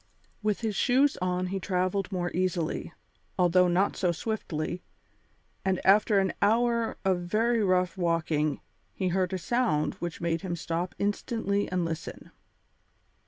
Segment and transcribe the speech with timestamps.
[0.41, 2.91] With his shoes on he travelled more easily,
[3.37, 4.81] although not so swiftly,
[5.63, 8.61] and after an hour of very rough walking
[8.95, 12.31] he heard a sound which made him stop instantly and listen.